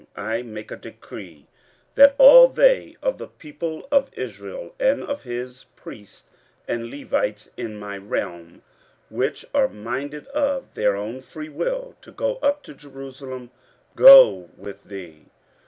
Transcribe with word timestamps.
15:007:013 0.17 0.25
I 0.27 0.41
make 0.41 0.71
a 0.71 0.75
decree, 0.77 1.47
that 1.93 2.15
all 2.17 2.47
they 2.47 2.97
of 3.03 3.19
the 3.19 3.27
people 3.27 3.87
of 3.91 4.09
Israel, 4.13 4.73
and 4.79 5.03
of 5.03 5.21
his 5.21 5.65
priests 5.75 6.27
and 6.67 6.85
Levites, 6.89 7.51
in 7.55 7.77
my 7.77 7.99
realm, 7.99 8.63
which 9.11 9.45
are 9.53 9.67
minded 9.67 10.25
of 10.29 10.73
their 10.73 10.95
own 10.95 11.21
freewill 11.21 11.95
to 12.01 12.11
go 12.11 12.37
up 12.37 12.63
to 12.63 12.73
Jerusalem, 12.73 13.51
go 13.95 14.49
with 14.57 14.85
thee. 14.85 15.25